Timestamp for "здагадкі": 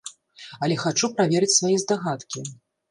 1.87-2.49